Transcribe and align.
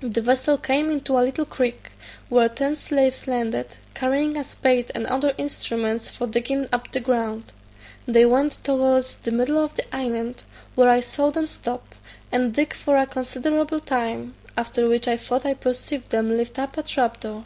The 0.00 0.20
vessel 0.22 0.58
came 0.58 0.90
into 0.90 1.16
a 1.16 1.22
little 1.22 1.44
creek, 1.46 1.92
where 2.28 2.48
ten 2.48 2.74
slaves 2.74 3.28
landed, 3.28 3.76
carrying 3.94 4.36
a 4.36 4.42
spade 4.42 4.90
and 4.92 5.06
other 5.06 5.34
instruments 5.38 6.08
for 6.08 6.26
digging 6.26 6.68
up 6.72 6.90
the 6.90 6.98
ground. 6.98 7.52
They 8.04 8.26
went 8.26 8.58
towards 8.64 9.14
the 9.18 9.30
middle 9.30 9.62
of 9.62 9.76
the 9.76 9.84
island, 9.94 10.42
where 10.74 10.88
I 10.90 10.98
saw 10.98 11.30
them 11.30 11.46
stop, 11.46 11.94
and 12.32 12.52
dig 12.52 12.72
for 12.74 12.96
a 12.96 13.06
considerable 13.06 13.78
time, 13.78 14.34
after 14.56 14.88
which 14.88 15.06
I 15.06 15.16
thought 15.16 15.46
I 15.46 15.54
perceived 15.54 16.10
them 16.10 16.36
lift 16.36 16.58
up 16.58 16.76
a 16.76 16.82
trap 16.82 17.20
door. 17.20 17.44